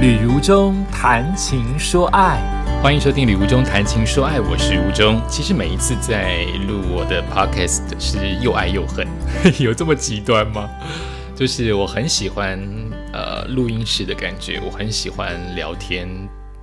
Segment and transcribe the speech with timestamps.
[0.00, 2.40] 旅如中谈情说爱，
[2.82, 5.20] 欢迎收听《旅途中谈情说爱》，我是如中。
[5.28, 9.06] 其实每一次在录我的 podcast 是又爱又恨，
[9.60, 10.70] 有这么极端吗？
[11.36, 12.58] 就是我很喜欢
[13.12, 16.08] 呃录音室的感觉，我很喜欢聊天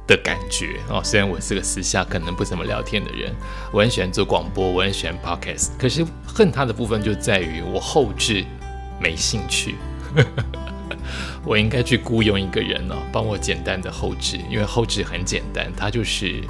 [0.07, 0.99] 的感觉哦。
[1.03, 3.31] 虽然我是个私下可能不怎么聊天的人，
[3.71, 5.67] 我很喜欢做广播，我很喜欢 podcast。
[5.77, 8.43] 可是恨它的部分就在于我后置
[8.99, 9.75] 没兴趣。
[11.47, 16.41] 我应该去雇佣一个人呢，帮我简单的后置，因为后置很简单，它就是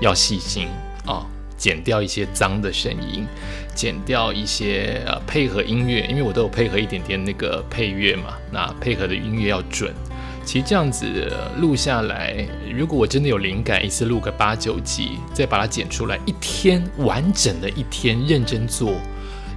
[0.00, 0.66] 要细心
[1.04, 1.26] 啊，
[1.58, 3.26] 剪掉一些脏的声音，
[3.74, 9.92] 剪掉一些呃配合音乐，因为我都有配合一点点那个配乐嘛，那配合的音乐要准。
[10.42, 18.94] 其实这样子录下来，如果我真的有灵感，一次录个八九集，再把它剪出来，一天完整的一天认真做，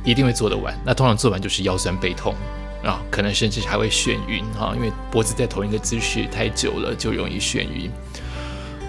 [0.03, 0.77] 一定会做得完。
[0.85, 2.35] 那通常做完就是腰酸背痛。
[2.83, 7.89] 啊，可能甚至还会眩晕哈，因为脖子在同一个姿势太久了就容易眩晕。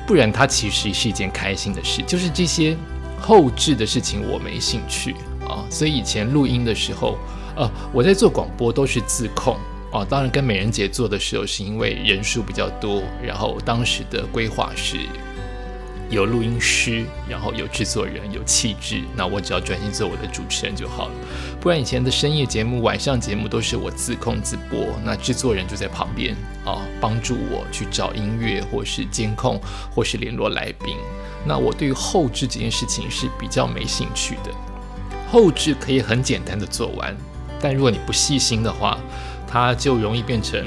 [0.07, 2.77] 不然它其实是一件开心的事，就是这些
[3.21, 5.15] 后置的事情我没兴趣
[5.49, 5.65] 啊。
[5.71, 7.17] 所以以前录音的时候，
[7.57, 9.57] 呃，我在做广播都是自控
[9.91, 10.05] 啊。
[10.05, 14.99] 当然跟美人姐做的时候，是因为人数比较多，然后当时的规划是。
[16.15, 21.15] 有录音师，然后有制作人，有气质，那我只要专心做我的主持人就好了。
[21.61, 29.61] 不然以前的深夜节目、晚上节目都是我自控自播，那制作人就在旁边啊，帮助我去找音乐，或是监控，
[29.93, 30.97] 或是联络来宾。
[31.45, 34.53] 那我对于后置这件事情是比较没兴趣的。
[35.29, 37.17] 后置可以很简单的做完，
[37.61, 38.97] 但如果你不细心的话，
[39.49, 40.65] 它就容易变成。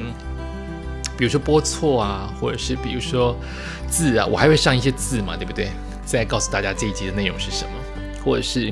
[1.17, 3.35] 比如说播错啊，或者是比如说
[3.89, 5.69] 字啊，我还会上一些字嘛，对不对？
[6.05, 7.71] 再告诉大家这一集的内容是什么，
[8.23, 8.71] 或者是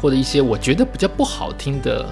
[0.00, 2.04] 或者一些我觉得比较不好听的，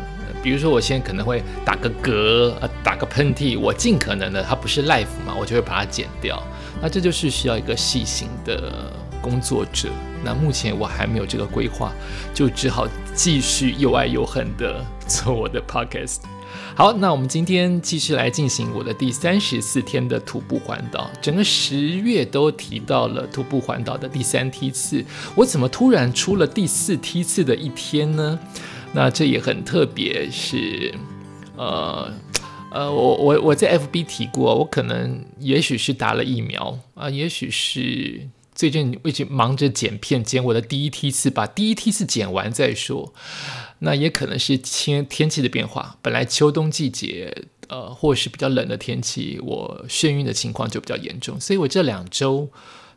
[0.42, 6.42] 比如说我现在可能会打个嗝啊，打个喷嚏，我尽可能的它不是 life 嘛，我就会把它剪掉。
[6.80, 9.88] 那这就是需要一个细心的工作者。
[10.24, 11.92] 那目前我还没有这个规划，
[12.32, 16.20] 就只好继续又爱又恨的做我的 podcast。
[16.78, 21.10] 好，那我们今天继续来进行我的第三十四天的徒步环岛。
[21.22, 25.02] 整个十月都提到了徒步环岛的第三梯次，
[25.34, 28.38] 我怎么突然出了第四梯次的一天呢？
[28.92, 30.94] 那这也很特别，是
[31.56, 32.12] 呃
[32.70, 43.14] 呃，我我我在 FB 提过，我可能也许是打了疫苗啊，也许是最近一直忙着剪片，剪我的第一梯次，把第一梯次剪完再说。
[43.80, 47.32] 那也可能是天天气的变化，本来秋冬季节，
[47.68, 52.48] 呃，或是比较冷的天气，我眩晕的情况就比较严重，所以我这两周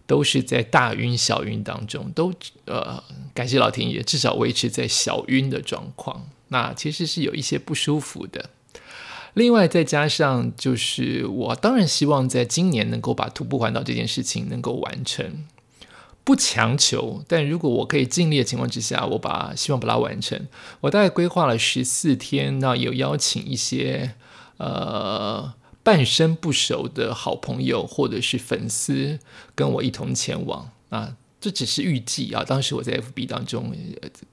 [0.07, 2.34] 都是在大晕小晕当中，都
[2.66, 3.03] 呃，
[3.34, 6.29] 感谢老天爷，至少维持在小晕的状况。
[6.47, 8.50] 那其实是有一些不舒服的。
[9.35, 15.46] 另外再加上就是，我当然希望在今年能够把徒步环岛这件事情能够完成。
[16.24, 20.47] 不强求，但如果我可以尽力的情况之下，我把希望把它完成。
[20.81, 24.13] 我大概规划了十四天，那有邀请一些
[24.58, 29.19] 呃半生不熟的好朋友或者是粉丝
[29.56, 31.16] 跟我一同前往啊。
[31.41, 33.74] 这只是预计啊，当时我在 FB 当中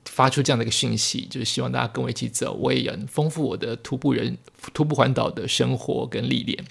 [0.06, 4.36] 发出这样的一个讯息，就是希望大家跟我一起走，我也丰富我的徒步人
[4.75, 6.64] 徒步环岛的生活跟历练。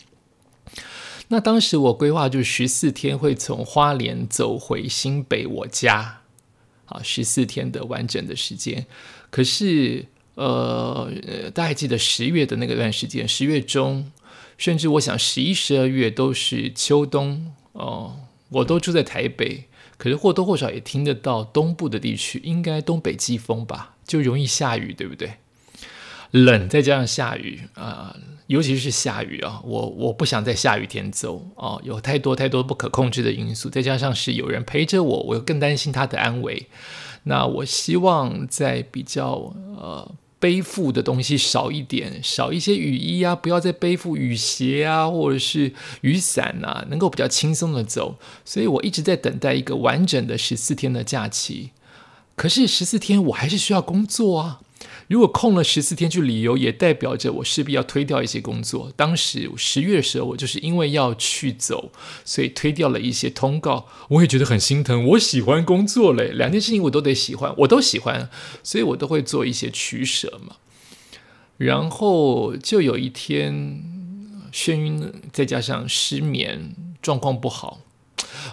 [1.29, 6.21] 那当时我规划就是十四天会从花莲走回新北我家，
[6.85, 8.85] 啊，十四天的完整的时间。
[9.31, 10.05] 可是，
[10.35, 11.11] 呃，
[11.53, 14.11] 大家还记得十月的那个段时间，十月中，
[14.57, 18.19] 甚至我想十一、十二月都是秋冬哦，
[18.49, 19.65] 我都住在台北，
[19.97, 25.33] 可是或多或少也听得到东部的地区，应该东北季风吧，就容易下雨，对不对？
[26.31, 28.15] 冷再加上下雨啊。
[28.47, 36.67] 尤其是下雨啊，我我不想在下雨天走啊，有太多太多不可控制的因素，再加上是有人陪着我，我又更担心他的安危。
[37.23, 48.19] 那我希望在比较呃背负的东西少一点，少一些雨衣啊，不要再背负雨鞋啊，或者是雨伞啊，能够比较轻松的走。
[48.45, 51.71] 所以我一直在等待一个完整的十四天的假期。
[52.35, 54.59] 可是十四天我还是需要工作啊。
[55.07, 58.91] 如果空了十四天去旅游，也代表着我势必要推掉一些工作。
[58.95, 61.91] 当时十月的时候，我就是因为要去走，
[62.23, 63.87] 所以推掉了一些通告。
[64.09, 68.29] 我也觉得很心疼，我喜欢工作嘞，两件事情我都得喜欢，我都喜欢，
[68.63, 70.55] 所以我都会做一些取舍嘛。
[71.57, 73.83] 然后就有一天
[74.51, 77.79] 眩晕，再加上失眠，状况不好。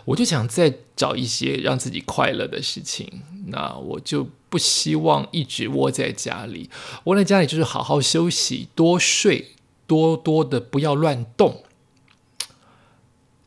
[0.04, 6.70] 我就想再找一些让自己快乐的事情，那我就不希望一直窝在家里。
[7.04, 9.52] 窝在家里就是好好休息，多睡，
[9.86, 11.64] 多多的不要乱动。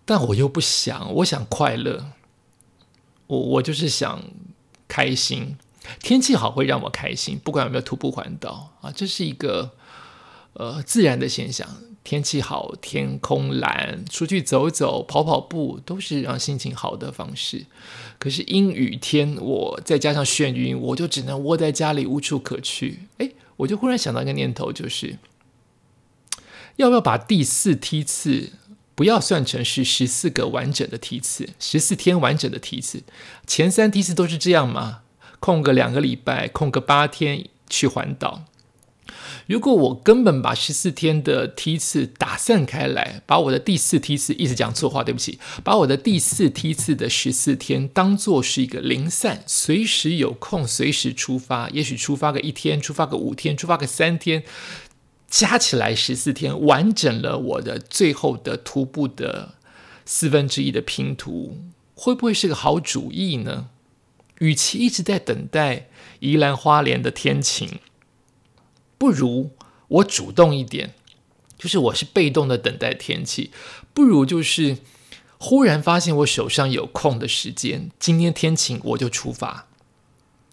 [0.06, 2.12] 但我又不想，我想快乐，
[3.28, 4.24] 我我就是想
[4.88, 5.58] 开心。
[6.00, 9.72] 天气好会让我开心，不管有没有徒步环岛啊，这是一个
[10.54, 11.68] 呃自然的现象。
[12.06, 17.66] 天气好，天空蓝，出去走走、跑跑步都是让心情好的方式。
[18.20, 23.00] 可是阴雨天，我再加上眩晕，我就只能窝在家里无处可去。
[23.18, 25.18] 哎，我就忽然想到一个念头，就是
[26.76, 28.52] 要不要把第四梯次
[28.94, 33.02] 不要算成是十四个完整的梯次，十四天完整的梯次，
[33.48, 35.00] 前三梯次都是这样吗？
[35.40, 38.44] 空个两个礼拜，空个八天去环岛。
[39.48, 54.44] 如果我根本把十四天的梯次打散开来，把我的第四梯次一直讲错话，对不起，把我的第四梯次的十四天当做是一个零散，随时有空随时出发，也许出发个一天，出发个五天，出发个三天，
[55.30, 59.54] 加起来十四天，完整了我的最后的徒步的
[60.06, 61.58] 四分之一的拼图，
[61.94, 63.68] 会不会是个好主意呢？
[64.40, 65.88] 与其一直在等待
[66.20, 67.80] 宜兰花莲的天晴。
[68.98, 69.52] 不如
[69.88, 70.94] 我主动一点，
[71.58, 73.52] 就是我是被动的等待天气。
[73.94, 74.78] 不如就是
[75.38, 79.68] 忽然发现我手上有空的时间，今天天晴我就出发，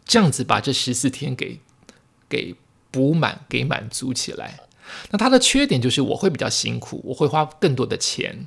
[0.05, 1.61] 这样子把这十四天给
[2.29, 2.57] 给
[2.91, 4.61] 补满，给满足起来。
[5.11, 8.47] 那它的缺点就是我会比较辛苦，我会花更多的钱，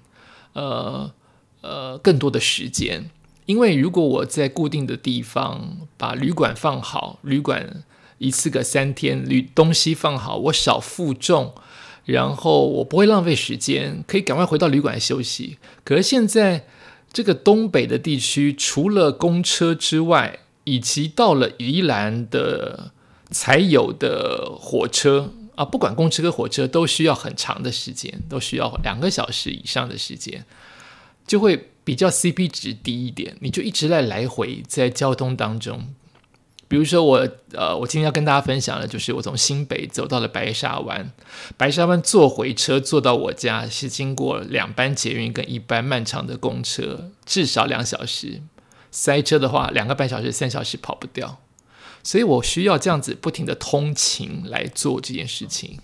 [0.53, 1.13] 呃
[1.61, 3.09] 呃，更多的时间。
[3.45, 7.83] 因为如果我在固定的地方把旅馆放好，旅馆。
[8.17, 11.53] 一次个三天，旅东西放好，我少负重，
[12.05, 15.57] 然后我不会浪费时间，可以赶快回到旅馆休息。
[15.83, 16.65] 可是现在
[17.11, 22.91] 这个东北的地区，除了公车之外，以及到了宜兰的
[23.29, 30.45] 才有的火车啊，不管公车跟火车，都需要很长的时间，都需要两个小时以上的时间，
[31.27, 33.35] 就会比较 CP 值低一点。
[33.41, 35.93] 你就一直在来回在交通当中。
[36.67, 41.11] 比如说我，呃，我今天要跟大家分享的，就是我从新北走到了白沙湾，
[41.57, 48.41] 白沙湾坐回车坐到我家是经过两班捷运跟一班漫长的公车，至少两小时，
[48.89, 51.39] 塞车的话两个半小时、三小时跑不掉，
[52.03, 55.79] 所以我需要这样子不停的通勤来做这件事情。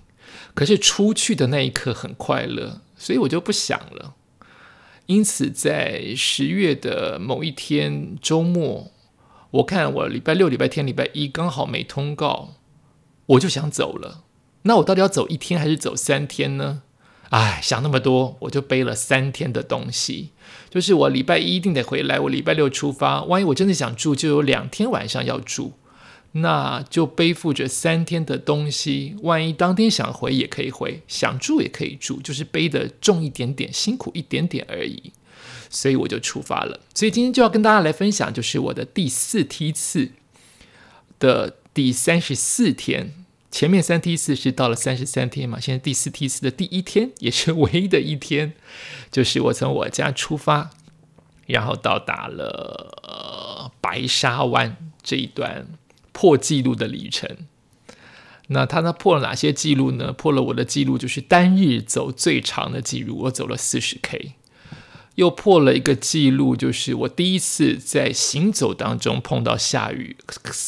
[0.56, 4.16] 可是出去的那一刻很快乐，所以我就不想了。
[5.06, 8.92] 因此在十月的某一天周末。
[9.51, 12.56] 我看我礼拜六、礼拜天、礼拜一刚好没通告，
[13.25, 14.24] 我就想走了。
[14.63, 16.83] 那我到底要走一天还是走三天呢？
[17.31, 20.30] 哎，想那么多，我就背了三天的东西。
[20.69, 23.24] 就是我礼拜一定得回来，我礼拜六出发。
[23.24, 25.74] 万一我真的想住，就有两天晚上要住，
[26.33, 29.15] 那就背负着三天的东西。
[29.24, 35.12] 万一当天想回也可以回，想住也可以住，就是背的重一点点，辛苦一点点而已。
[35.71, 36.79] 所以我就出发了。
[36.94, 40.12] 所以今天就要跟大家来分享，就是我的第四梯次
[41.18, 43.13] 的第三十四天。
[43.50, 48.53] 前面三梯次是到了三十三天嘛，现在第四梯次的第一天，也是唯一的一天，
[49.12, 50.69] 就是我从我家出发，
[51.47, 55.68] 然后到达了白沙湾这一段
[56.13, 57.29] 破纪录的旅程。
[58.47, 60.13] 那他呢破了哪些记录呢？
[60.13, 64.33] 破了我的记录，就是单日走最长的记录，我走了四十 K。
[65.15, 70.15] 又破了一个记录，就是我第一次在行走当中碰到下雨，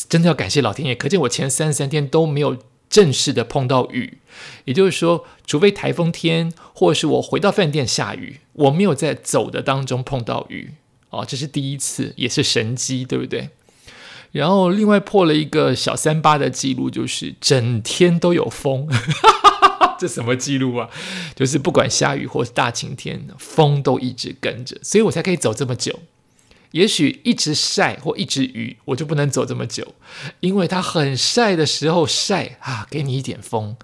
[0.10, 0.96] 真的要感谢老天爷。
[0.96, 2.58] 可见我前三十三天都没有
[2.90, 4.20] 正式的碰到雨，
[4.66, 10.74] 也就是说，除非台风天，或者是我回到饭店下雨，我没有在走的当中碰到雨。
[11.10, 13.50] 哦，这是第一次，也是神机，对不对？
[14.32, 18.90] 然后另外破了一个小三八的记录，就是整天都有风。
[20.04, 20.90] 这什么记录啊？
[21.34, 26.02] 就是不管下雨或是大晴天，风都一直跟着，所以我才可以走这么久。
[26.72, 29.94] 也许一直晒或一直雨，我就不能走这么久，
[30.40, 33.76] 因为它很晒的时候晒啊，给你一点风；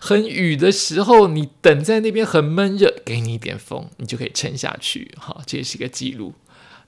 [0.00, 5.12] 很雨的时候，你等在那边很闷热，给你一点风，你就可以撑下去。
[5.18, 6.32] 好，这也是一个记录。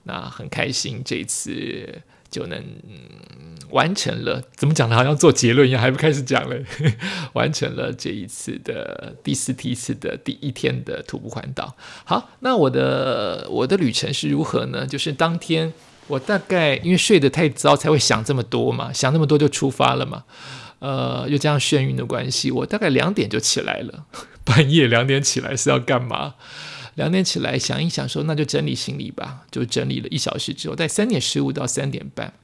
[0.05, 2.63] 那很开心，这次就能。
[3.71, 4.97] 完成了，怎么讲呢？
[4.97, 6.65] 好像做结论一样，还不开始讲嘞。
[7.35, 11.77] 完成了这一次的第四梯次的第一天的徒步环岛。
[12.07, 14.87] 好，那我的我的旅程是如何呢？
[14.87, 15.71] 就是当天
[16.07, 20.25] 我大概因为睡得太早，才会想这么多嘛，想那么多就出发了嘛。
[20.79, 24.07] 呃，又加上眩晕的关系，我大概两点就起来了。
[24.47, 26.37] 半夜两点起来是要干嘛？
[26.99, 29.47] 两点起来想一想，说那就整理行李吧。
[29.53, 32.35] 就整理了一小时之后，在三点十五到三点半。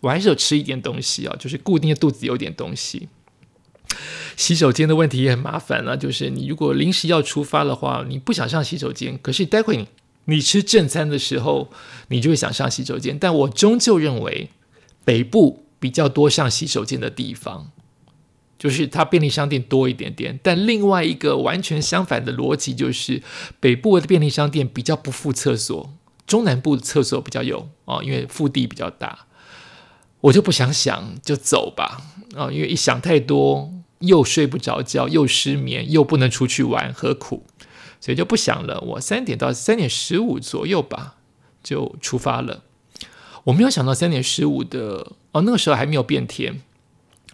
[0.00, 3.08] 我还是有吃一点东西啊，就是固定的肚子有点东西。
[4.36, 9.88] 洗手间的问题也很麻烦啊，就是你如果临时要出发的话，你不想上洗手间，可是待会你
[10.26, 11.70] 你吃正餐的时候，
[12.08, 13.18] 你就会想上洗手间。
[13.18, 14.48] 但我终究认为
[15.04, 17.72] 北部比较多上洗手间的地方，
[18.64, 20.40] 就是它便利商店多一点点。
[20.42, 23.22] 但另外一个完全相反的逻辑就是，
[23.60, 25.92] 北部的便利商店比较不附厕所，
[26.26, 29.26] 中南部的厕所比较有啊，因为腹地比较大。
[30.22, 32.00] 我就不想想，就走吧
[32.34, 32.50] 啊！
[32.50, 37.44] 因为一想太多，又睡不着觉，又失眠，又不能出去玩，何苦？
[38.00, 38.80] 所以就不想了。
[38.80, 41.16] 我三点到三点十五左右吧，
[41.62, 42.62] 就出发了。
[43.44, 46.62] 我没有想到三点十五的哦，那个时候还没有变天，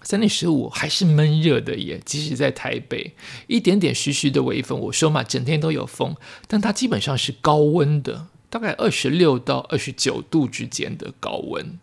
[0.02, 2.00] 三点十五还是闷热的耶。
[2.04, 3.14] 即使在台北，
[3.46, 6.16] 一点点徐徐的微风，我说嘛，整天都有风，
[6.46, 11.78] 但它基本上是高温的，大概二十六到二十九度之间的高温。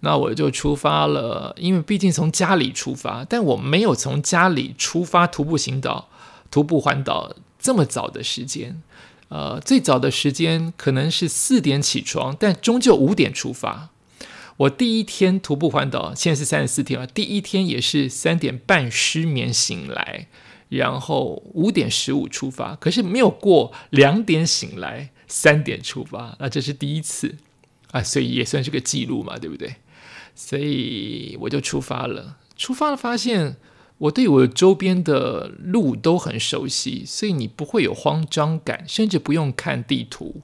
[0.00, 6.08] 那我就出发了，因为毕竟从家里出发，但我没有从家里出发徒步行岛、
[6.52, 8.80] 徒步环岛这么早的时间。
[9.28, 13.90] 呃，最早的时间可能是四点起床，但终究五点出发。
[14.58, 20.26] 我第一天徒步环岛，现在是三十四天了，第一天也是三点半失眠醒来，
[20.68, 27.36] 然后五点十五出发，可是没有过两点醒来，三点出发，那这是第一次
[27.92, 29.76] 啊，所以也算是个记录嘛，对不对？
[30.34, 32.38] 所以我就出发了。
[32.56, 33.58] 出发了，发现
[33.98, 40.42] 我对我周边的路都很熟悉，所以你不会有慌张感，甚至不用看地图。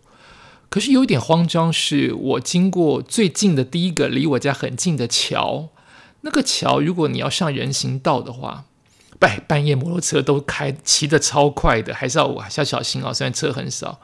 [0.75, 5.69] 可是有一点慌张，是我经过最近的第一个离我家很近的桥。
[6.23, 8.65] 那个桥，如果你要上人行道的话，
[9.21, 13.15] 半半夜摩托车都开骑的超快的，还是要小小心哦。
[13.15, 14.01] 虽然车很少，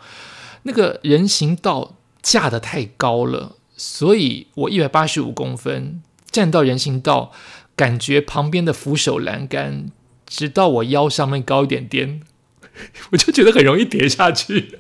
[0.63, 3.57] 那个人行道架的太高了。
[3.77, 6.01] 所以我一百八十五公分
[6.31, 7.33] 站到人行道，
[7.75, 9.91] 感觉旁边的扶手栏杆
[10.25, 12.21] 直到我腰上面高一点点，
[13.11, 14.79] 我就觉得很容易跌下去。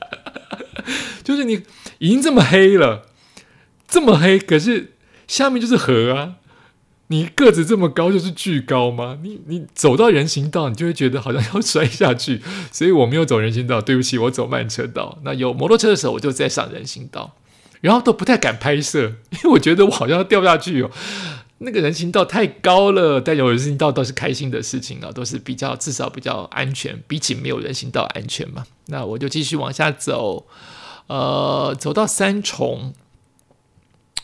[1.22, 1.62] 就是你
[1.98, 3.06] 已经这么黑了，
[3.88, 4.94] 这么黑，可是
[5.26, 6.34] 下面就是河啊！
[7.08, 9.18] 你个子这么高，就是巨高吗？
[9.22, 12.40] 你你走到人行道，你就会觉得好像要摔下去。
[12.70, 15.18] 所以我没有走人行道，对不起，我走慢车道。
[15.24, 17.36] 那有摩托车的时候，我就在上人行道。
[17.80, 20.90] 然后都不太敢拍摄， 因为我觉得我好像要掉下去哦。
[21.62, 28.64] 那个人行道太高了，但有人行道倒是开心的事情啊，都是比较至少比较安全，比起没有人行道安全嘛。
[28.86, 30.46] 那我就继续往下走，
[31.10, 32.94] 呃，走到三重，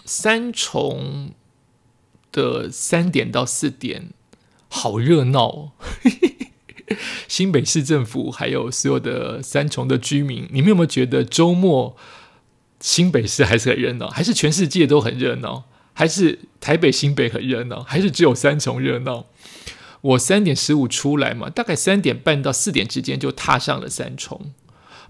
[0.05, 1.33] 三重
[2.31, 4.11] 的三点到四点，
[4.69, 5.73] 好热闹哦。
[7.27, 11.97] 新北市政府还有所有的三重的居民，你们有没有觉得周末？
[12.79, 19.27] 新北市还是很热闹，还是全世界都很热闹，还是台北新北很热闹，还是只有三重热闹？
[20.03, 24.53] 我三点十五出来嘛，大概三点半到四点之间就踏上了三重，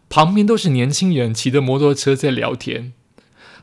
[0.09, 2.93] 旁边都是年轻人骑着摩托车在聊天，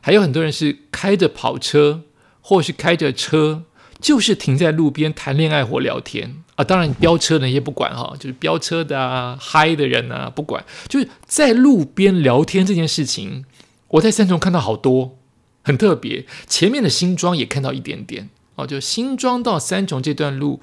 [0.00, 2.02] 还有很多人是开着跑车，
[2.40, 3.64] 或是开着车，
[4.00, 6.64] 就是停在路边谈恋爱或聊天啊。
[6.64, 13.44] 当然，飙车的也不管哈，就是飙车的啊，嗨的人啊，不管，就是在路边聊天这件事情。
[13.88, 15.18] 我在三重看到好多，
[15.62, 16.26] 很特别。
[16.46, 20.60] 前面的新庄也看到一点点哦，就新庄到三重这段路，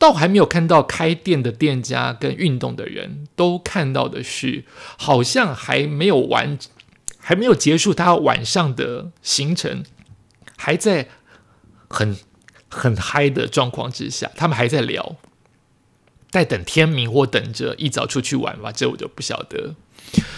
[0.00, 4.64] 倒还没有看到开店的店家跟运动的人，都看到的是
[4.98, 6.58] 好像还没有完，
[7.18, 9.84] 还没有结束他晚上的行程，
[10.56, 11.08] 还在
[11.90, 12.16] 很
[12.70, 15.16] 很嗨的状况之下，他们还在聊，
[16.30, 19.74] 在等天明或等着一早出去玩吧，这我就不晓得。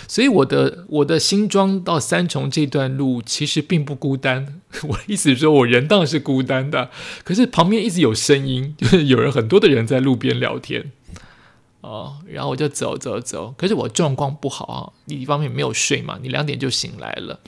[0.09, 6.91] 所以我的我的新庄到三重这段路其实并不孤单， 我意思是说我人当然是孤单的，
[7.25, 10.93] 可是旁边一直有声音， 就是有人很多的人在路边聊天，
[11.81, 17.41] 哦，然后我就走走走，可是我状况不好啊，你一方面没有睡嘛，你两点就醒来了，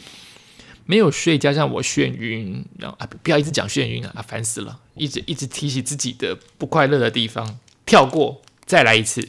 [0.86, 9.28] 没有睡，加上我眩晕，然后啊不要一直讲眩晕啊，烦死了，一直一直提起自己的不快乐的地方，跳过，再来一次。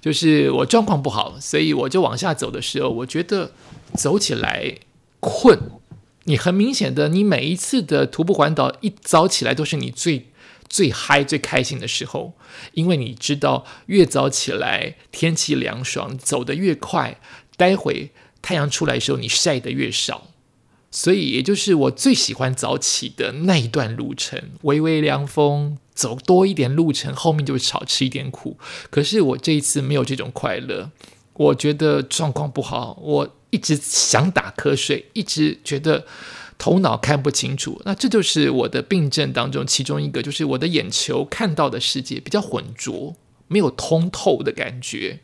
[0.00, 3.52] 就是我状况不好，所以我就往下走的时候，我觉得
[3.94, 4.78] 走起来
[5.20, 5.58] 困。
[6.24, 10.28] 你很明显的，你每一次的徒步环岛一早起来都是你最
[10.68, 12.34] 最嗨、最开心的时候，
[12.74, 17.18] 因为你知道越早起来天气凉爽，走得越快，
[17.56, 20.28] 待会太阳出来的时候你晒得越少。
[20.92, 25.78] 所以也就是我最喜欢早起的那一段路程，微微凉风。
[25.94, 28.58] 走多一点路程，后面就会少吃一点苦。
[28.90, 30.90] 可是我这一次没有这种快乐，
[31.34, 36.06] 我觉得状况不好，我一直想打瞌睡，一直觉得
[36.58, 37.80] 头脑看不清楚。
[37.84, 43.14] 那这就是我的病症当中其中一个，就是我的眼球看到的世界比较浑浊，
[43.48, 45.20] 没有通透的感觉。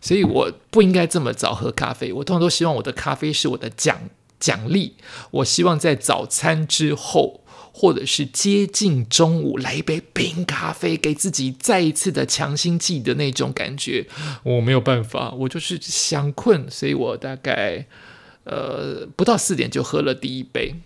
[0.00, 2.12] 所以我不应该这么早喝咖啡。
[2.12, 4.96] 我通常都希望我的咖啡是我的奖奖励。
[5.30, 7.40] 我希望在早餐之后，
[7.76, 14.06] 或者是接近中午来一杯冰咖啡，给自己再一次的强心剂的那种感觉。
[14.44, 17.84] 我没有办法，我就是想困，所以我大概
[18.44, 20.76] 呃不到四点就喝了第一杯，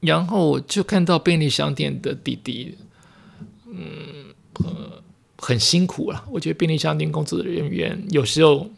[0.00, 2.76] 然后就看到便利商店的弟弟，
[3.70, 5.02] 嗯呃。
[5.38, 8.70] 很辛苦了，我觉得便利商店工作人员有时候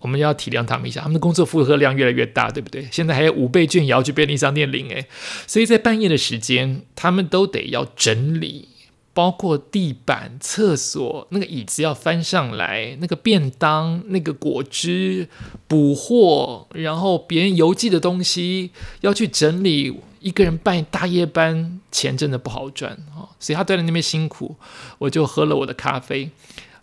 [0.00, 2.86] 我们要体谅他们一下，他们的工作负荷量越来越大，对不对？
[2.90, 5.06] 现在还有五倍券也要去便利商店领诶，
[5.46, 8.68] 所以在半夜的时间，他们都得要整理，
[9.12, 15.28] 包括地板、厕所那个椅子要翻上来，那个便当、那个果汁
[15.66, 20.00] 补货，然后别人邮寄的东西要去整理。
[20.20, 23.30] 一个人办大夜班，钱真的不好赚啊！
[23.38, 24.56] 所以他在那边辛苦，
[24.98, 26.28] 我就喝了我的咖啡。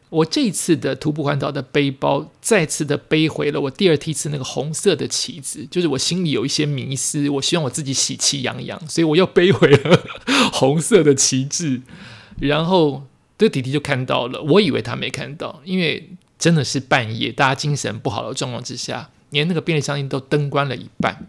[0.09, 10.03] 我这次的徒步环岛的背包，再次的背回了我第二梯次那个红色的旗子，就是我心里有一些迷思，我希望我自己喜气洋洋，所以我又背回了
[10.53, 11.81] 红色的旗帜。
[12.39, 13.03] 然后
[13.37, 21.27] 这弟弟就看到了，我以为他没看到，因为真的是半夜，大家精神不好的状况之下，连那个便利商店都灯关了一半。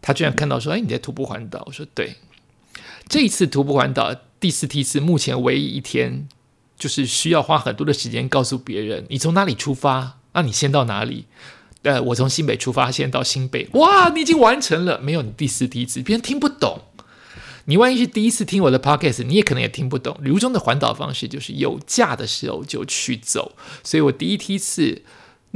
[0.00, 2.16] 他居然看到说：“哎，你在徒步环岛？”我说：“对，
[3.08, 6.28] 这一次徒步环岛第四梯次，目前唯一一天，
[6.76, 11.26] 就是需要花很多的时间告诉别人你从哪里出发，那你先到哪里？
[11.82, 13.68] 呃，我从新北出发，先到新北。
[13.72, 16.80] 哇，你已经完成了，没有你第四梯次，别人听不懂。
[17.66, 20.16] 你万一是第一次听我的 podcast，你也可能也听不懂。
[20.20, 23.52] 旅游中的环岛方式就是有假的时候就去走，
[23.82, 25.02] 所以我第一梯次。”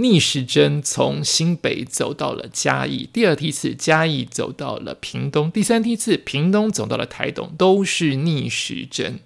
[0.01, 9.19] 逆时针从新北走到了嘉义，第二梯次嘉义走到了屏东，第三梯次屏东走到了台东，都是逆时针。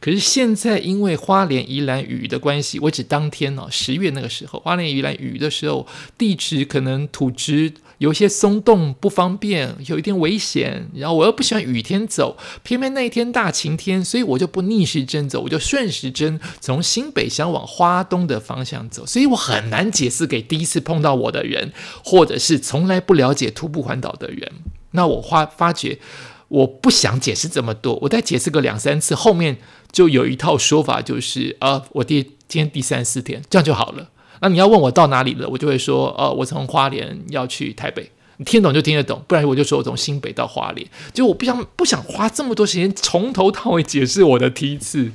[0.00, 5.86] 可是现在因为花莲宜兰雨的关系，我指当天哦，十月那个时候，花莲宜兰雨的时候，
[6.18, 7.72] 地质可能土质。
[7.98, 21.72] 有些松动不方便，有一点危险，然后我又不喜欢雨天走，偏偏那一天大晴天，所以我就不逆时针走，我就顺时针从新北想往花东的方向走，所以我很难解释给第一次碰到我的人，
[22.04, 24.52] 或者是从来不了解徒步环岛的人。
[24.92, 25.98] 那我发发觉，
[26.48, 29.58] 我不想解释这么多，我再解释个两三次，后面
[29.90, 34.08] 就有一套说法，就是啊，我第今天第三四天，这样就好了。
[34.40, 45.12] 那你要问我到哪里了，我就会说，呃，我从花莲要去台北，你听懂就听得懂，不然我就说我从新北到花莲，就我不想不想花这么多时间从头到尾解释我的梯次。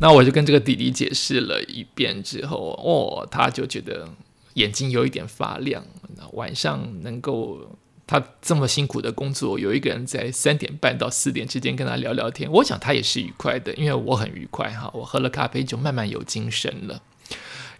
[0.00, 4.08] 那我就跟这个弟弟解释了一遍之后，哦，他就觉得
[4.54, 5.84] 眼睛有一点发亮。
[6.32, 7.58] 晚上能够
[8.06, 17.02] 他这么辛苦的工作，有一个人在三点半到四点之间跟他聊聊天，我想他也是愉快的，因为我很愉快哈，我喝了咖啡就慢慢有精神了。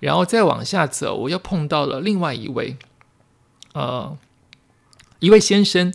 [0.02, 2.76] 然后再往下走，我又碰到了另外一位，
[3.72, 4.18] 呃，
[5.20, 5.94] 一位先生，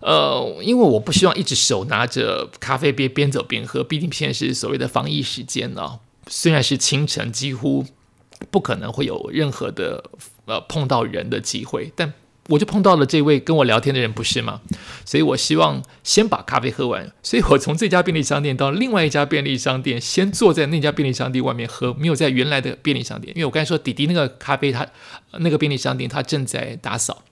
[0.00, 6.00] 呃，因为我不希望一直手拿着咖啡杯边走边喝，毕竟现在是所谓的防疫时间呢。
[6.26, 7.86] 虽然是清晨，几乎
[8.50, 10.10] 不可能会有任何的
[10.46, 12.12] 呃碰到人的机会，但。
[12.48, 14.60] 我就碰到了这位跟我聊天的人，不是吗？
[15.04, 17.10] 所以我希望先把咖啡喝完。
[17.22, 24.86] 所以我从这家便利商店到另外一家便利商店，先坐在那家便利商店外面喝，没有在原来的便利商店，因为我刚才说弟弟那个咖啡，他
[25.38, 27.22] 那个便利商店他正在打扫。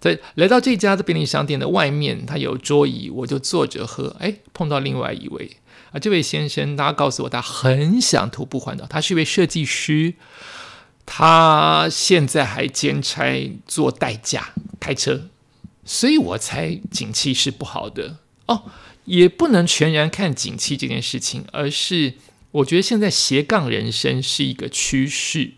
[0.00, 4.14] 在来到这家的便利商店的外面，他有桌椅，我就坐着喝。
[4.20, 5.50] 哎，碰到另外一位
[5.90, 10.14] 啊，这位先生他告诉我，他很想徒步环岛，他是一位设计师。
[11.10, 15.28] 他现在还兼差做代驾开车，
[15.86, 18.64] 所以我猜景气是不好的哦。
[19.06, 22.12] 也不能全然看景气这件事情，而是
[22.50, 25.52] 我觉得现在斜杠人生是一个趋势，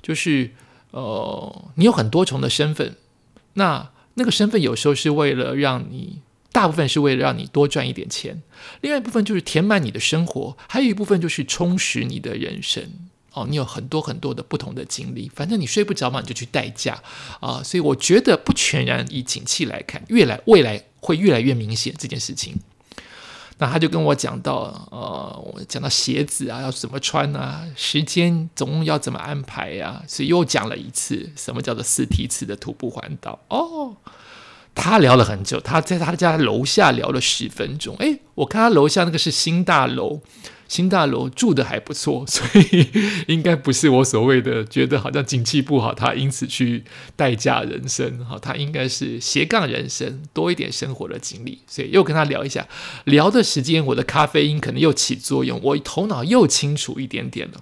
[0.00, 0.52] 就是
[0.92, 2.94] 呃，你有很多重的身份，
[3.54, 6.20] 那那个身份有时候是为了让你，
[6.52, 8.40] 大部分是为了让你多赚一点钱，
[8.82, 12.84] 另外一部分就是填满你的生活，还有一部分就是充实你的人生。
[13.34, 17.02] 哦，你有很多很多的不同的经历，反正你睡不着嘛，你就去代驾
[17.40, 17.62] 啊。
[17.62, 22.54] 所以我觉得不全然以景气来看，越来未来会越来越明显这件事情。
[23.58, 33.38] 那他就跟我讲到，呃，我讲到鞋子啊要怎么穿啊，时间总共要怎么安排呀，所以又讲了一次什么叫做四梯次的徒步环岛。
[33.48, 33.94] 哦，
[34.74, 37.94] 他聊了很久，他在他家楼下聊了十分钟。
[37.96, 40.20] 诶，我看他楼下那个是新大楼。
[40.72, 42.88] 新大楼住的还不错， 所以
[43.28, 46.82] 应该不是我所谓的觉得好像景气不好，他因此去
[47.14, 52.66] 代驾人生哈，他应该是斜杠人生多一点生活的经历，所以又跟他聊一下，
[53.04, 57.60] 聊的时间我的咖啡因可能又起作用，我头脑又清楚一点点了。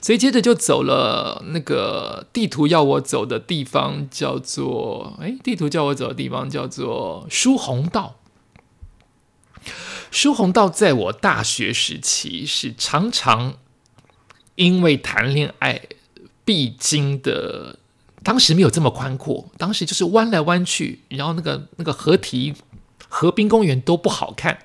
[0.00, 8.16] 所以接着就走了那个地图要我走的地方，叫做哎，地图叫我走的地方叫做疏洪道。
[10.12, 13.56] 舒红道在我大学时期是常常
[14.56, 15.80] 因为谈恋爱
[16.44, 17.78] 必经的，
[18.22, 22.54] 当时没有这么宽阔，当时就是弯来弯去，然后那个那个河堤、
[23.08, 24.58] 河滨公园都不好看，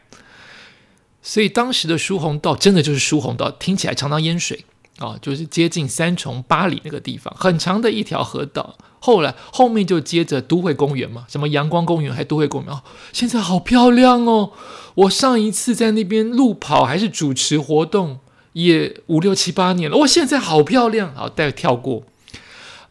[1.21, 4.65] 所以当时的舒红道真的就是舒红道，听起来常常淹水。
[4.99, 8.75] 啊，就是接近三重八里那个地方，很长的一条河道。
[8.99, 12.81] 后来后面就接着都会公园嘛，什么阳光公园还都会公园哦，
[13.13, 14.51] 现在好漂亮哦！
[14.95, 18.19] 我上一次在那边路跑还是主持活动，
[18.53, 21.13] 也五六七八年了，哇，现在好漂亮！
[21.13, 22.03] 好，带跳过，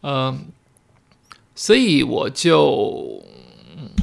[0.01, 0.45] 嗯，
[1.53, 3.21] 所以我就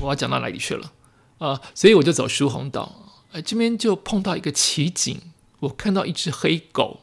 [0.03, 0.93] 我要讲到哪里去了
[1.39, 1.59] 啊？
[1.75, 2.93] 所以我就走疏洪道，
[3.33, 5.19] 哎，这边就碰到一个奇景，
[5.61, 7.01] 我看到一只黑狗。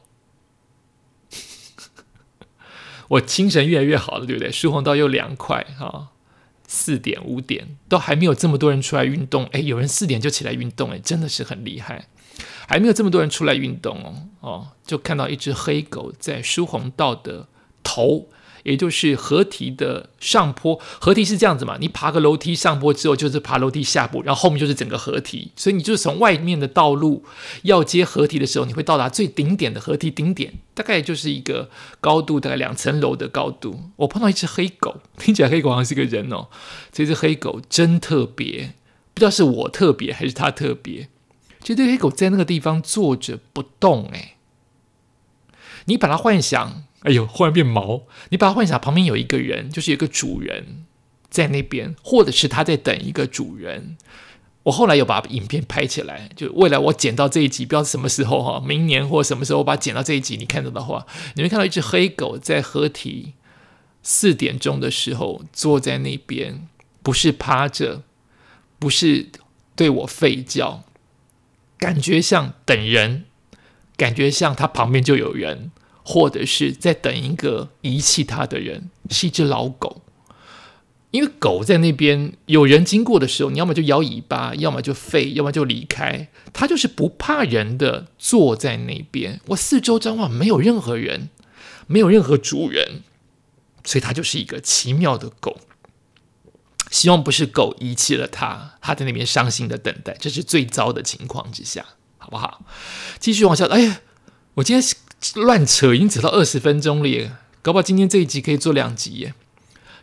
[3.12, 4.50] 我精神越来越好了，对不对？
[4.50, 6.12] 舒洪道又凉快哈，
[6.66, 12.08] 四点五点都还没有这么多人出来运动，哎，有人四点就起来运动，哎，真的是很厉害。
[12.70, 17.48] 还没有这么多人出来运动哦，哦，就看到一只黑狗在舒洪道的
[17.84, 18.30] 头。
[18.64, 21.78] 也就是河堤的上坡，河堤是这样子嘛？
[21.80, 25.52] 你爬个楼梯上坡之后，就是爬楼梯下坡，然后后面就是整个河堤。
[25.56, 27.24] 所以你就是从外面的道路
[27.64, 31.70] 要接河堤的时候，你会到达最顶点的河堤顶点，大概就是一个
[32.00, 33.90] 高度大概两层楼的高度。
[33.96, 36.48] 我碰到一只黑狗，听起来黑狗好像是个人哦。
[36.92, 38.74] 这只黑狗真特别，
[39.14, 41.10] 不知道是我特别还是它特别。
[41.64, 44.36] 这只黑狗在那个地方坐着不动，哎，
[45.86, 46.84] 你把它幻想。
[47.02, 48.04] 哎呦，忽然变毛！
[48.30, 50.86] 你把它幻想旁边有一个人，就是有个主人
[51.30, 53.98] 在那边，或者是他在等一个主人。
[54.64, 63.34] 我后来有把影片拍起来，就未来我剪到这一集，不知道什么时候哈，明年或什么时候我把它剪到这一集，你看到的话，你会看到一只黑狗在合体
[64.04, 66.68] 四点钟的时候坐在那边，
[67.02, 68.04] 不是趴着，
[68.78, 69.30] 不是
[69.76, 70.84] 对我吠叫，
[71.80, 73.26] 感觉像等人，
[73.98, 75.72] 感觉像它旁边就有人。
[76.04, 80.02] 或者是在等一个遗弃它的人，是一只老狗。
[81.12, 86.30] 因为狗在那边有人经过的时候，你要么就摇尾巴，要么就吠，要么就离开。
[86.54, 89.42] 它就是不怕人的，坐在那边。
[89.48, 91.30] 我四周张望，没有任何人，
[91.86, 93.02] 没有任何主人，
[93.84, 95.58] 所以它就是一个奇妙的狗。
[96.90, 101.86] 希望不是狗遗弃了它，它在那边伤心的等待，这是最糟的情况之下，
[102.20, 102.64] 好不好？
[103.20, 103.66] 继续往下。
[103.66, 104.00] 哎呀，
[104.54, 104.96] 我今天。
[105.36, 107.32] 乱扯，已经扯到二十分钟了耶！
[107.62, 109.34] 搞不好今天这一集可以做两集耶。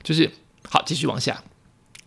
[0.02, 0.31] 就是
[0.70, 1.42] 好，继续往下，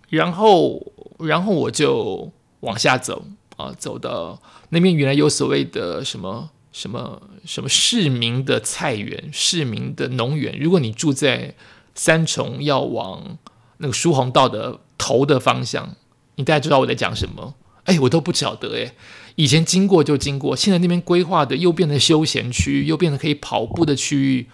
[0.10, 0.82] 然后，
[1.20, 3.26] 然后我就往下走
[3.58, 10.58] 啊，走到那边原来有所谓的什么什么什么市民的菜园、市民的农园。
[10.58, 11.54] 如果你住在
[11.94, 13.38] 三重，要往
[13.78, 15.96] 那个疏洪道的头的方向，
[16.36, 17.56] 你大概知道我在讲什么。
[17.84, 18.94] 哎，我都不晓得哎。
[19.36, 24.48] 以前经过就经过，现在那边规划的又变成休闲区，又变成可以跑步的区域，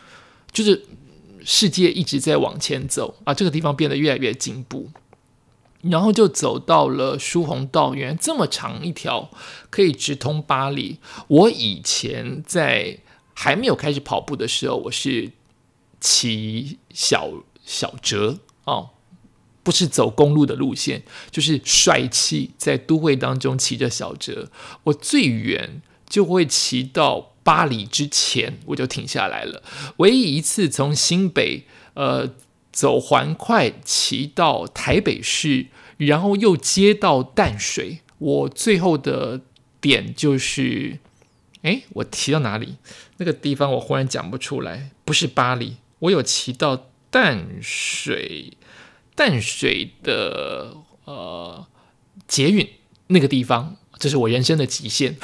[0.51, 0.85] 就是
[1.43, 3.33] 世界一直在往前走啊！
[3.33, 4.89] 这个地方变得越来越进步，
[5.81, 9.29] 然后就走到了疏洪道，原来这么长一条
[9.69, 10.99] 可以直通巴黎。
[11.27, 12.99] 我以前在
[13.33, 15.31] 还没有开始跑步的时候，我是
[15.99, 17.31] 骑小
[17.65, 18.89] 小折哦。
[19.67, 24.49] 不是走公路的路线，就是帅气在都会当中骑着小车。
[24.85, 29.61] 我最远就会骑到巴黎之前，我就停下来了。
[29.97, 32.33] 唯一一次从新北呃
[32.71, 35.65] 走环快骑到台北市，
[35.97, 39.41] 然后又接到淡水，我最后的
[39.81, 40.99] 点就是，
[41.63, 42.77] 哎，我骑到哪里？
[43.17, 44.91] 那个地方我忽然讲不出来。
[45.03, 48.53] 不是巴黎，我有骑到淡水。
[49.17, 51.65] 淡水的呃
[52.27, 52.69] 捷运
[53.07, 55.17] 那个地方，这是我人生的极限。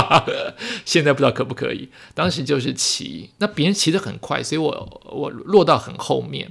[0.86, 1.90] 现在不知道可不可以。
[2.14, 6.50] 当时就是骑，那别人骑得很快，所以我我落到很后面。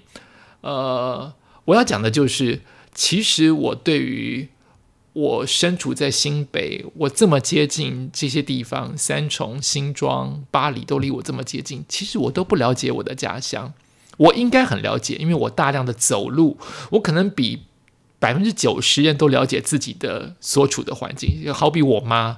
[0.61, 1.33] 呃，
[1.65, 2.61] 我要讲的就是，
[2.93, 4.49] 其实我对于
[5.13, 13.73] 我身处在新北，我这么接近这些地方，三重、新庄、巴黎都离我这么接近，其实我都不了解我的家乡。
[14.17, 16.57] 我应该很了解，因为我大量的走路，
[16.91, 17.63] 我可能比
[18.19, 21.43] 百分之九十人都了解自己的所处的环境。
[21.45, 22.37] 就好比我妈，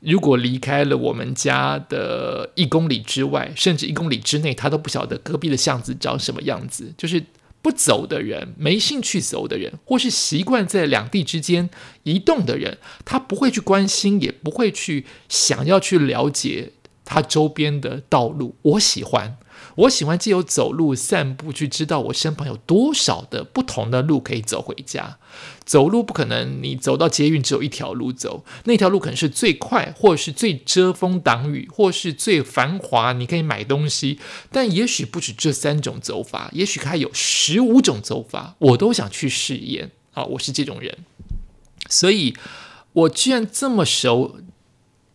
[0.00, 6.94] 如果离开了我们家的一公里之外，甚至一公里之内，她都不晓得隔壁的巷子长什么样子。
[6.96, 7.22] 就是
[7.60, 11.68] 不走的人，没兴趣走的人，或是习惯在两地之间
[12.04, 16.72] 移动的人，他不会去关心，也不会去想要去了解。
[17.10, 19.38] 它周边的道路，我喜欢。
[19.78, 25.18] 我喜欢借由走路散步去知道我身旁有多少的不同的路可以走回家。
[25.64, 34.18] 走路不可能，你走到捷运只有一条路走，那条路可能是最快，或是最遮风挡雨，或是最繁华，你可以买东西。
[34.50, 39.92] 但也许不止这三种走法，也许还有十五种走法，我都想去试验。
[40.14, 40.98] 啊，我是这种人，
[41.88, 42.34] 所以
[42.92, 44.40] 我居然这么熟，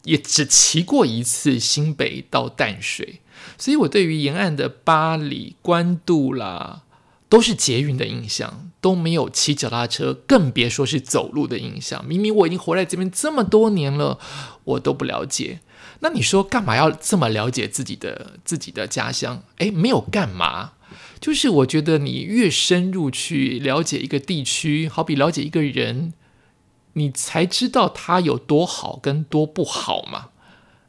[0.06, 3.19] 也只骑过一次新北到淡水。
[3.58, 6.82] 所以，我对于沿岸的巴黎、关渡啦，
[7.29, 12.06] 都是捷运的印象，都没有骑脚踏车，更别说是走路的印象。
[12.06, 14.19] 明明我已经活在这边这么多年了，
[14.63, 15.60] 我都不了解。
[15.99, 19.43] 那你说干嘛要这么了解自己的自己的家乡？
[19.58, 20.73] 诶，没有干嘛，
[21.19, 26.13] 就是我觉得你越深入去了解一个地区，好比了解一个人，
[26.93, 30.29] 你才知道他有多好跟多不好嘛。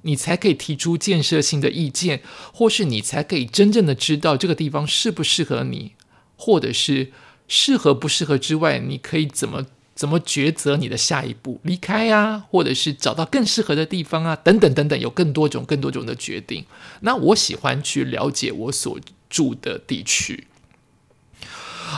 [0.07, 2.21] 你才可以提出建设性的意见，
[2.53, 5.93] 或是你才可以真正的知道这个地方适不适合你，
[6.37, 7.11] 或者是
[7.49, 9.65] 适合不适合之外，你可以怎么
[9.95, 16.67] 怎么抉择你的下一步，离开啊，或者是找到更适合的地方啊，等等等等，有更多种更多种的决定。
[17.01, 20.49] 那我喜欢去了解我所住的地区，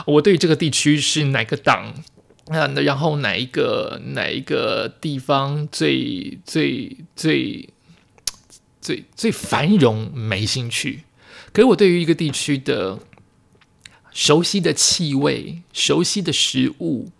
[0.05, 1.93] 我对这个地区是哪个党，
[2.47, 7.67] 那然后哪一个哪一个地方最最最。
[8.87, 11.03] 最最繁荣没兴趣，
[11.51, 12.99] 可是我对于一个地区的
[14.13, 17.11] 熟悉的气味、熟悉的食物，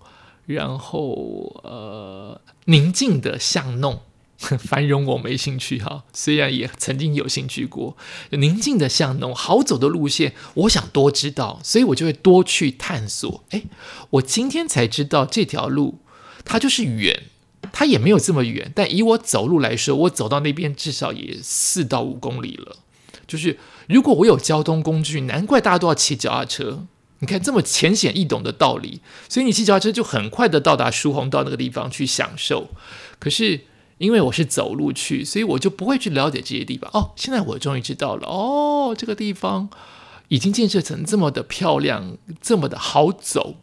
[0.46, 4.00] 然后呃宁静的巷弄，
[4.40, 6.06] 繁荣我没兴趣哈。
[6.14, 7.98] 虽然也曾经有兴趣过
[8.30, 13.44] 宁静的巷弄、好走的路线，我想多知道，所以我就会多去探索。
[13.50, 13.64] 哎，
[14.12, 16.00] 我今天才知道这条路
[16.46, 17.24] 它就是远。
[17.72, 22.78] 它也没有这么远，但以我走路来说，我走到那边至少也四到五公里了。
[23.28, 26.86] 就是如果我有交通工具，难怪大家都要骑脚踏车。
[27.20, 32.70] 你看这么浅显易懂的道理，所以你骑脚踏车就很快的到达疏洪道那个地方去享受。
[33.18, 33.62] 可是
[33.98, 36.90] 因为我是走路去，所以我就不会去了解这些地方。
[36.94, 39.68] 哦，现在我终于知道了，哦，这个地方
[40.28, 43.56] 已经建设成这么的漂亮，这么的好走。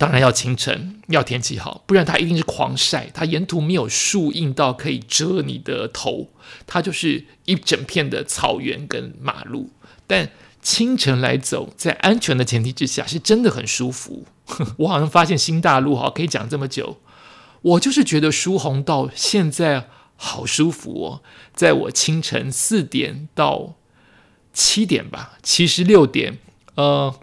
[0.00, 3.10] 当然要清晨，要天气好，不然它一定是狂晒。
[3.12, 6.30] 它沿途没有树荫到可以遮你的头，
[6.66, 9.68] 它就是一整片的草原跟马路。
[10.06, 10.30] 但
[10.62, 14.24] 清晨来走，在安全的前提之下，是真的很舒服。
[14.78, 16.96] 我好像发现新大陆哈，可以讲这么久，
[17.60, 21.20] 我就是觉得舒红道现在好舒服哦。
[21.54, 23.74] 在我清晨四点到
[24.54, 26.38] 七点吧，其实六点，
[26.76, 27.14] 呃。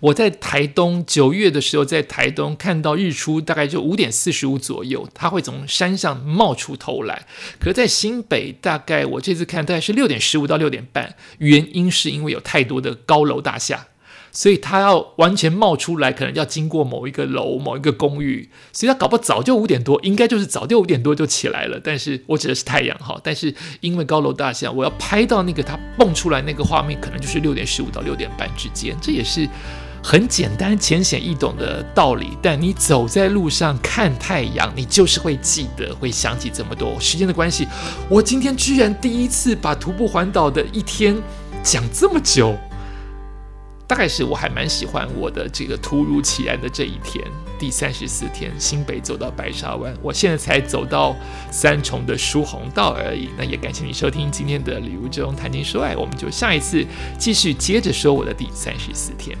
[0.00, 7.26] 我在台东九月的时候，在台东看到日出，大概就五点四十五左右，它会从山上冒出头来。
[7.58, 13.88] 可是在新北，大概我这次看大概是六点十五到六点半，原因是因为有太多的高楼大厦，
[14.32, 21.80] 所以它要完全冒出来，可能要经过某一个楼、某一个公寓，所以它搞不早就五点多，应该就是早就五点多就起来了。
[21.82, 29.48] 但是我指的是太阳哈，但是因为高楼大厦，我要拍到那个它蹦出来那个画面，可能就是六点十五到六点半之间，这也是。
[30.02, 36.98] 很简单、浅显易懂的道理，但你走在路上看太阳，你就是会记得、会想起这么多。
[36.98, 37.68] 时间的关系，
[38.08, 41.14] 我今天居然第一次把徒步环岛的一天
[41.62, 42.56] 讲这么久，
[43.90, 47.26] 大概是我还蛮喜欢我的这个突如其来的这一天，
[47.58, 51.16] 第三十四天，新北走到白沙湾，我现在才走到
[51.50, 53.30] 三重的疏洪道而已。
[53.36, 56.86] 那也感谢你收听今天的旅游中谈情说爱，我们就下一次
[57.18, 59.36] 继续接着说我的第三十四天。